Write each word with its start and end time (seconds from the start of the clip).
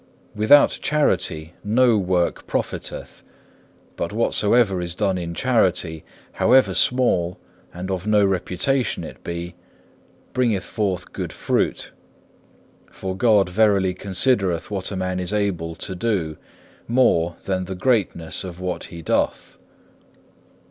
Without 0.33 0.79
charity 0.81 1.53
no 1.63 1.95
work 1.95 2.47
profiteth, 2.47 3.21
but 3.95 4.11
whatsoever 4.11 4.81
is 4.81 4.95
done 4.95 5.15
in 5.15 5.35
charity, 5.35 6.03
however 6.37 6.73
small 6.73 7.37
and 7.71 7.91
of 7.91 8.07
no 8.07 8.25
reputation 8.25 9.03
it 9.03 9.23
be, 9.23 9.53
bringeth 10.33 10.63
forth 10.63 11.13
good 11.13 11.31
fruit; 11.31 11.91
for 12.89 13.15
God 13.15 13.47
verily 13.49 13.93
considereth 13.93 14.71
what 14.71 14.91
a 14.91 14.95
man 14.95 15.19
is 15.19 15.31
able 15.33 15.75
to 15.75 15.93
do, 15.93 16.35
more 16.87 17.35
than 17.45 17.65
the 17.65 17.75
greatness 17.75 18.43
of 18.43 18.59
what 18.59 18.85
he 18.85 19.03
doth. 19.03 19.59